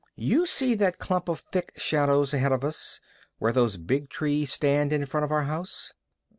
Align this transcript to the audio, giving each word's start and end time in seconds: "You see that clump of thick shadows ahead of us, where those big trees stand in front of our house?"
"You 0.17 0.47
see 0.47 0.73
that 0.77 0.97
clump 0.97 1.29
of 1.29 1.41
thick 1.51 1.73
shadows 1.75 2.33
ahead 2.33 2.51
of 2.51 2.63
us, 2.63 2.99
where 3.37 3.51
those 3.51 3.77
big 3.77 4.09
trees 4.09 4.51
stand 4.51 4.91
in 4.91 5.05
front 5.05 5.25
of 5.25 5.31
our 5.31 5.43
house?" 5.43 5.93